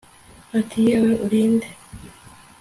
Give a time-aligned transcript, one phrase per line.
[0.59, 1.67] ati yewe, uri nde